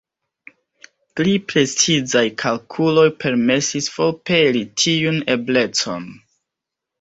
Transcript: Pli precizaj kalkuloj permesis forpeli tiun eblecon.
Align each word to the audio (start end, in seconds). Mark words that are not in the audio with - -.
Pli 1.19 1.33
precizaj 1.51 2.23
kalkuloj 2.43 3.03
permesis 3.25 3.91
forpeli 3.99 4.65
tiun 4.85 5.21
eblecon. 5.37 6.11